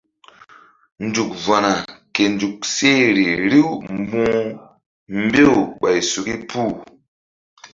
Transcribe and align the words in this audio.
Nzuk 1.05 1.31
va̧ 1.45 1.57
na 1.63 1.73
ke 2.13 2.23
nzuk 2.33 2.57
seh 2.75 3.01
ri 3.15 3.27
riw 3.51 3.69
mbu̧h 3.99 4.35
mbew 5.23 5.55
ɓay 5.79 5.99
suki 6.11 6.35
puh. 6.49 6.73